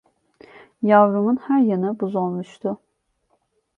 Yavrumun 0.81 1.37
her 1.37 1.59
yanı 1.61 1.99
buz 1.99 2.15
olmuştu. 2.15 2.77